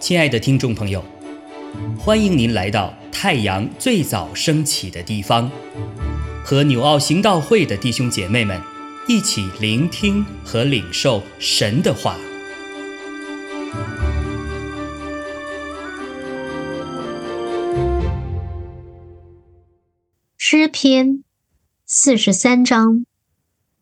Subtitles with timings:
[0.00, 1.04] 亲爱的听众朋友，
[1.96, 5.48] 欢迎您来到太阳最早升起的地方，
[6.44, 8.60] 和纽奥行道会的弟兄姐妹们
[9.06, 12.16] 一起聆听和领受神的话。
[20.36, 21.22] 诗篇
[21.86, 23.06] 四十三章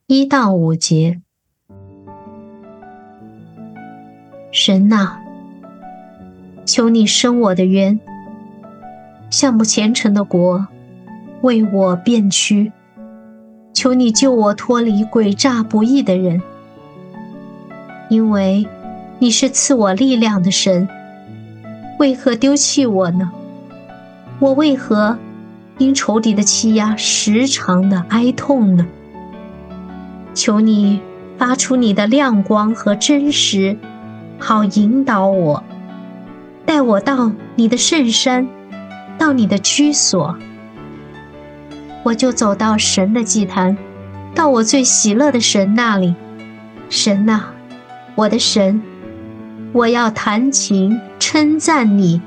[0.07, 1.23] 一到五节，
[4.51, 5.19] 神呐！
[6.65, 8.01] 求你伸我的冤，
[9.29, 10.69] 向不虔诚的国
[11.43, 12.73] 为我辩屈。
[13.75, 16.41] 求你救我脱离诡诈不义的人，
[18.09, 18.67] 因为
[19.19, 20.89] 你是赐我力量的神。
[21.99, 23.31] 为何丢弃我呢？
[24.41, 25.19] 我为何
[25.77, 28.87] 因仇敌的欺压时常的哀痛呢？
[30.35, 31.01] 求你
[31.37, 33.77] 发出你的亮光和真实，
[34.39, 35.63] 好引导我。
[36.65, 38.47] 带我到你的圣山，
[39.17, 40.37] 到你的居所，
[42.05, 43.77] 我就走到神的祭坛，
[44.35, 46.15] 到我最喜乐的神那里。
[46.91, 47.41] 神呐，
[48.15, 48.83] 我的神，
[49.73, 52.21] 我要弹琴称赞你。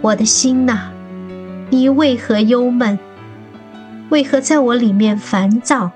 [0.00, 0.90] 我的心呐，
[1.70, 2.98] 你为何忧闷？
[4.10, 5.90] 为何在我里面烦躁？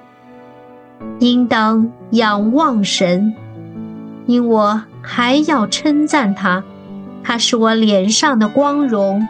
[1.18, 3.34] 应当仰望神，
[4.26, 4.82] 因我。
[5.04, 6.64] 还要称赞他，
[7.24, 9.20] 他是我脸上的光荣，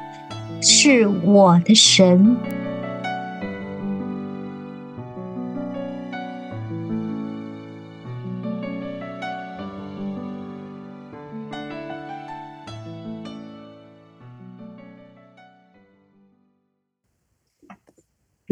[0.61, 2.37] 是我的神。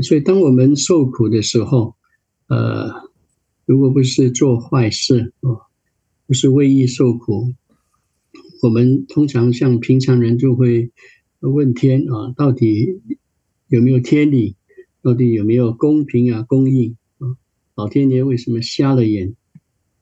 [0.03, 1.95] 所以，当我们受苦的时候，
[2.49, 2.91] 呃，
[3.67, 5.70] 如果不是做坏事哦。
[6.31, 7.55] 不是为义受苦，
[8.63, 10.93] 我们通常像平常人就会
[11.41, 13.01] 问天啊，到底
[13.67, 14.55] 有没有天理？
[15.03, 17.35] 到底有没有公平啊、公义啊？
[17.75, 19.35] 老天爷为什么瞎了眼？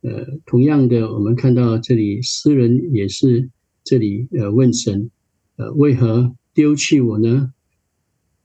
[0.02, 3.48] 呃，同样的，我们看到这里诗人也是
[3.82, 5.10] 这里呃问神，
[5.56, 7.54] 呃，为何丢弃我呢？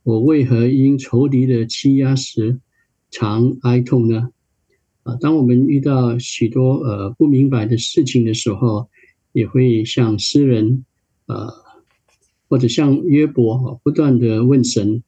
[0.04, 2.62] 我为何因仇敌的欺压时
[3.12, 4.30] 常哀痛呢？
[5.04, 8.90] 啊，当我们遇到许多呃不明白的事情的时候，
[9.34, 10.86] 也会向诗人，
[11.26, 11.52] 呃，
[12.48, 15.04] 或者像约伯啊，不断的问神，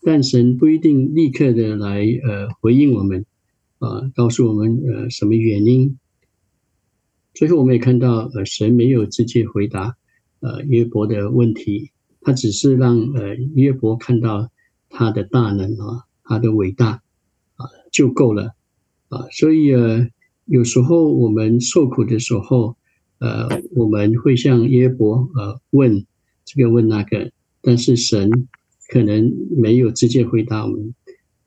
[0.00, 3.26] 但神不一定立刻的来呃回应我们，
[3.80, 5.98] 啊，告诉我们呃什么原因。
[7.34, 9.96] 最后我们也看到，呃，神没有直接回答
[10.40, 11.90] 呃约伯的问题，
[12.22, 14.50] 他只是让呃约伯看到
[14.88, 17.02] 他的大能啊，他的伟大
[17.56, 18.54] 啊，就够了。
[19.14, 20.08] 啊，所以呃，
[20.46, 22.76] 有时候我们受苦的时候，
[23.18, 26.04] 呃，我们会向耶伯呃问
[26.44, 27.30] 这个问那个，
[27.62, 28.48] 但是神
[28.88, 30.94] 可能没有直接回答我们，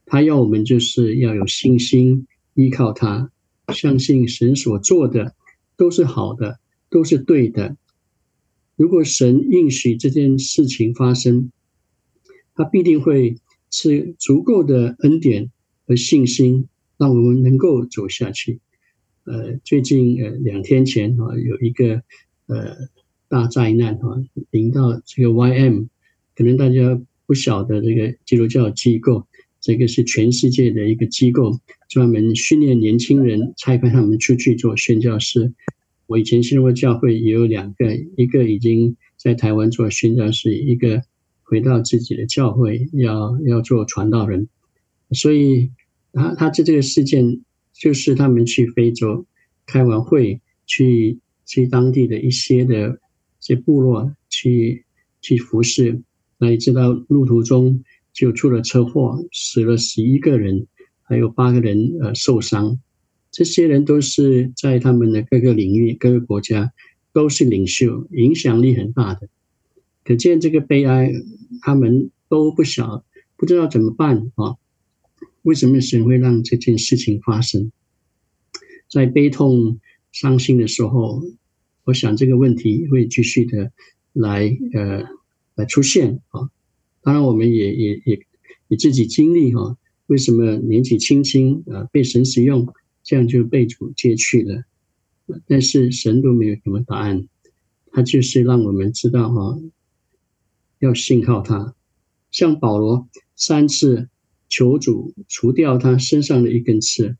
[0.05, 3.29] 他要我们就是要有信心，依靠他，
[3.73, 5.35] 相信神所做的
[5.75, 7.75] 都是好的，都是对的。
[8.78, 11.51] 如果神应许这件事情发生，
[12.55, 13.35] 他必定会
[13.69, 15.51] 赐足够的恩典
[15.85, 16.69] 和信心。
[16.97, 18.59] 让我们能够走下去。
[19.24, 22.02] 呃，最近呃两天前啊，有一个
[22.47, 22.75] 呃
[23.28, 25.88] 大灾难哈，临到这个 YM，
[26.34, 29.28] 可能大家不晓得这个基督教机构，
[29.59, 31.59] 这个是全世界的一个机构，
[31.90, 35.53] 专门训练年轻人，差派他们出去做宣教师。
[36.06, 41.02] 我以前信过教会也有两个，一个已经在台湾做宣教师，一个
[41.44, 44.47] 回到自己的教会要要做传道人，
[45.12, 45.72] 所以。
[46.17, 47.41] 他他这这个事件
[47.73, 49.25] 就是他们去非洲
[49.66, 52.97] 开完会，去去当地的一些的一
[53.39, 54.85] 些部落去
[55.22, 56.01] 去服侍，
[56.39, 60.67] 那你知道路途中就出了车祸，死了十一个人，
[61.03, 62.79] 还有八个人呃受伤。
[63.29, 66.73] 这些人都是在他们的各个领域、各个国家
[67.14, 69.29] 都是领袖，影响力很大的。
[70.03, 71.11] 可见这个悲哀，
[71.61, 73.03] 他们都不晓
[73.35, 74.55] 不知道怎么办啊。
[75.47, 77.72] 为什么神会让这件事情发生？
[78.90, 79.79] 在悲痛、
[80.11, 81.23] 伤心的时候，
[81.85, 83.72] 我想这个问题会继续的
[84.11, 85.08] 来呃
[85.55, 86.52] 来出现啊。
[86.99, 88.20] 当然，我们也也也
[88.67, 89.78] 也自己经历哈。
[90.08, 92.67] 为什么年纪轻轻啊被神使用，
[93.02, 94.66] 这样就被主接去了？
[95.47, 97.29] 但是神都没有什么答案，
[97.93, 99.58] 他就是让我们知道哈，
[100.79, 101.73] 要信靠他。
[102.32, 103.08] 像保罗
[103.38, 104.09] 三次。
[104.49, 107.17] 求主除掉他身上的一根刺，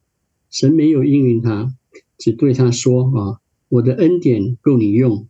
[0.50, 1.74] 神没有应允他，
[2.18, 3.40] 只对他说：“啊，
[3.70, 5.28] 我的恩典够你用，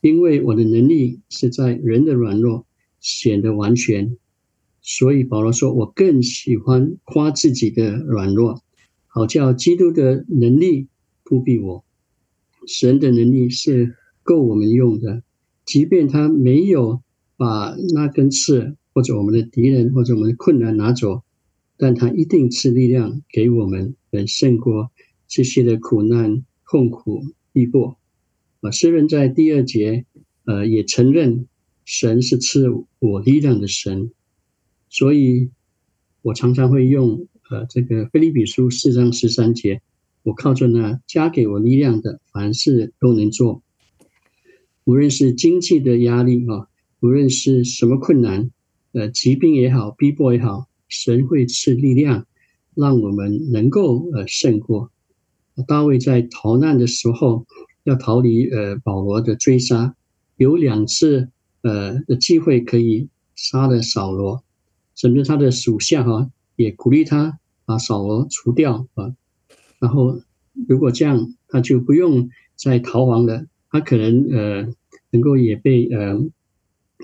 [0.00, 2.66] 因为我的能力是在人的软弱
[3.00, 4.16] 显得完全。”
[4.84, 8.62] 所以保罗说：“我更喜欢夸自己的软弱，
[9.06, 10.88] 好叫基督的能力
[11.22, 11.84] 不庇我。
[12.66, 13.94] 神的能力是
[14.24, 15.22] 够我们用的，
[15.64, 17.00] 即便他没有
[17.36, 21.22] 把那根刺或者我们的敌人或者我们的困难拿走，
[21.76, 24.90] 但他一定赐力量给我们，能胜过
[25.26, 27.96] 这些的苦难、痛苦、逼迫。
[28.60, 30.04] 啊，诗人在第二节，
[30.44, 31.46] 呃，也承认
[31.84, 32.68] 神是赐
[32.98, 34.12] 我力量的神。”
[34.88, 35.50] 所以，
[36.20, 39.80] 我常常会用呃这个《菲利比书》四章十三节，
[40.22, 43.62] 我靠着呢加给我力量的，凡事都能做。
[44.84, 46.68] 无论是经济的压力啊，
[47.00, 48.50] 无论是什么困难，
[48.92, 52.26] 呃疾病也好，逼迫也好，神会赐力量，
[52.74, 54.90] 让我们能够呃胜过。
[55.66, 57.46] 大卫在逃难的时候，
[57.84, 59.94] 要逃离呃保罗的追杀，
[60.36, 61.28] 有两次
[61.62, 64.42] 呃的机会可以杀了扫罗。
[64.94, 69.14] 甚至他的属下哈也鼓励他把扫罗除掉啊，
[69.78, 70.20] 然后
[70.68, 74.68] 如果这样，他就不用再逃亡了，他可能呃
[75.10, 76.22] 能够也被呃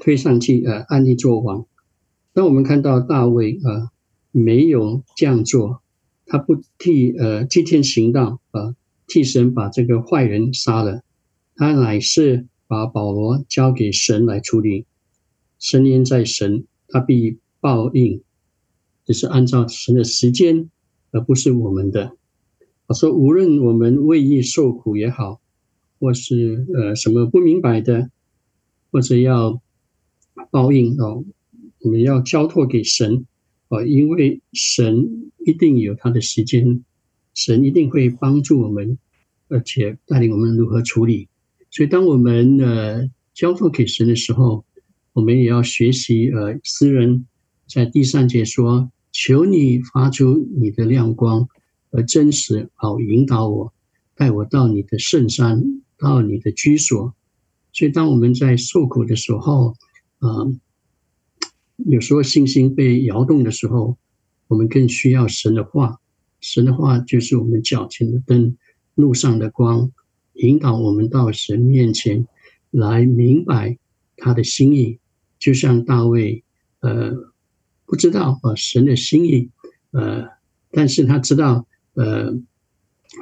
[0.03, 1.67] 推上去呃安利做王。
[2.39, 3.91] 当我们看到大卫啊
[4.31, 5.83] 没有这样做，
[6.25, 8.77] 他不替呃替天行道啊，
[9.09, 11.03] 替神把这个坏人杀了，
[11.57, 14.87] 他乃是把保罗交给神来处理，
[15.59, 17.41] 神念在神，他必。
[17.61, 18.23] 报应
[19.05, 20.71] 只是按照神的时间，
[21.11, 22.13] 而不是我们的。
[22.87, 25.41] 我说，无论我们为义受苦也好，
[25.99, 28.13] 或是呃什么不明白的，
[28.93, 29.61] 或者要
[30.53, 31.25] 报应哦，
[31.81, 33.27] 我们要交托给神
[33.69, 36.85] 哦，因为神一定有他的时间，
[37.35, 38.99] 神一定会帮助我们，
[39.49, 41.29] 而且带领我们如何处理。
[41.71, 44.65] 所以，当我们呃交托给神的时候，
[45.13, 47.27] 我们也要学习呃私人。
[47.67, 51.47] 在第三节说：“求你发出你的亮光
[51.91, 53.75] 和真实，好引导我，
[54.15, 57.15] 带我到你的圣山，到你的居所。”
[57.75, 59.77] 所以，当我们在受苦的时候，
[60.21, 60.29] 啊，
[61.87, 63.97] 有时候信心被摇动的时候，
[64.47, 66.01] 我们更需要神的话。
[66.41, 68.57] 神的话就是我们脚前的灯，
[68.95, 69.91] 路上的光，
[70.35, 72.27] 引导我们到神面前
[72.71, 73.79] 来明白
[74.17, 74.99] 他的心意。
[75.39, 76.45] 就像大卫，
[76.81, 77.33] 呃。
[77.91, 79.49] 不知道啊，神的心意，
[79.93, 80.29] 呃，
[80.71, 82.35] 但是他知道，呃，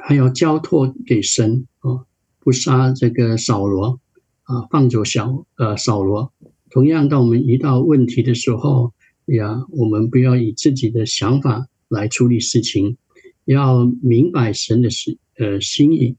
[0.03, 2.03] 还要交托给神啊，
[2.41, 4.01] 不杀这个扫罗
[4.43, 6.33] 啊，放走小呃扫罗。
[6.69, 8.93] 同样，当我们遇到问题的时候
[9.25, 12.97] 呀，我们不要以自己的想法来处理事情，
[13.45, 16.15] 要明白神的心呃心意，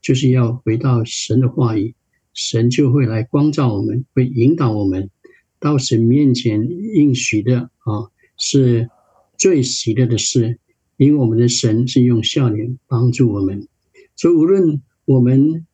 [0.00, 1.94] 就是要回到神的话语，
[2.34, 5.10] 神就会来光照我们，会引导我们。
[5.60, 8.90] 到神面前应许的啊，是
[9.38, 10.58] 最喜乐的事，
[10.96, 13.68] 因为我们的神是用笑脸帮助我们。
[14.16, 15.64] 所以无论我们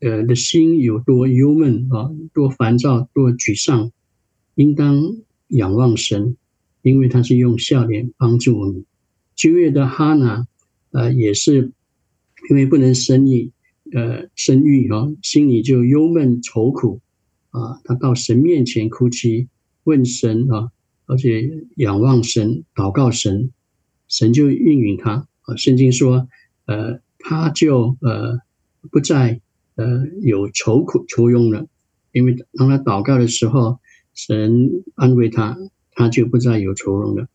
[0.00, 3.90] 呃的心有多忧闷啊，多烦躁，多沮丧，
[4.54, 5.16] 应当
[5.48, 6.36] 仰望神，
[6.82, 8.84] 因为他是用笑脸帮助我们。
[9.34, 10.46] 九月的哈娜
[10.90, 11.72] 呃也是
[12.50, 13.52] 因为不能生育
[13.92, 17.00] 呃生育啊，心里就忧闷愁苦。
[17.50, 19.48] 啊，他到神面前哭泣，
[19.84, 20.70] 问神啊，
[21.06, 23.50] 而且仰望神，祷告神，
[24.08, 25.26] 神就应允他。
[25.40, 26.28] 啊，圣经说，
[26.66, 28.40] 呃，他就呃
[28.90, 29.40] 不再
[29.76, 31.66] 呃有愁苦愁忧了，
[32.12, 33.78] 因为当他祷告的时候，
[34.12, 35.56] 神安慰他，
[35.92, 37.28] 他就不再有愁容了。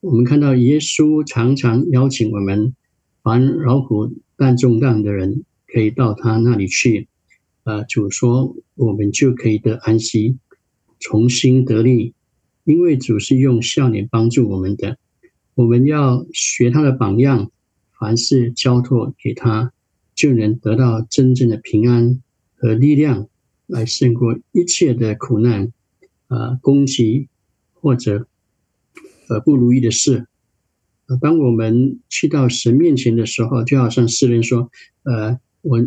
[0.00, 2.74] 我们看到耶稣常常邀请我们，
[3.22, 7.08] 凡劳苦担重担的人，可以到他那里去。
[7.64, 10.38] 啊，主说我们就可以得安息，
[10.98, 12.14] 重新得力，
[12.64, 14.96] 因为主是用笑脸帮助我们的。
[15.54, 17.50] 我们要学他的榜样，
[17.98, 19.72] 凡事交托给他，
[20.20, 22.20] 就能得到真正的平安
[22.56, 23.28] 和力量，
[23.66, 25.72] 来胜过一切的苦难、
[26.28, 27.28] 啊攻击
[27.72, 28.26] 或者
[29.28, 30.26] 呃不如意的事。
[31.22, 34.70] 当我们去到神面前的时候，就好像诗人说
[35.04, 35.80] ：“呃，我。”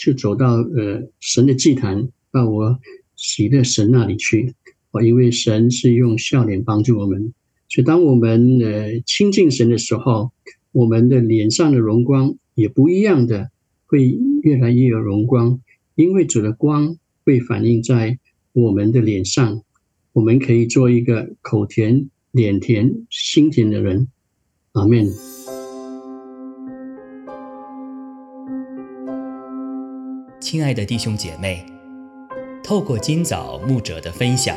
[0.00, 2.78] 就走到呃神的祭坛，到我
[3.16, 4.54] 喜乐神那里去。
[4.92, 7.34] 哦，因为神是用笑脸帮助我们，
[7.68, 10.30] 所以当我们呃亲近神的时候，
[10.70, 13.50] 我们的脸上的荣光也不一样的，
[13.88, 15.60] 会越来越有荣光，
[15.94, 18.18] 因为主的光会反映在
[18.52, 19.62] 我们的脸上，
[20.12, 24.08] 我们可以做一个口甜、脸甜、心甜的人。
[24.72, 25.06] 阿门。
[30.38, 31.64] 亲爱的弟兄姐妹，
[32.62, 34.54] 透过今早牧者的分享，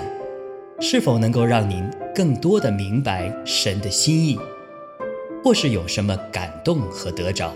[0.82, 1.84] 是否能够让您
[2.14, 4.38] 更多的明白神的心意，
[5.42, 7.56] 或是有什么感动和得着？